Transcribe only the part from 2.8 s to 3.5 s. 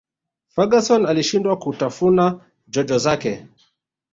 zake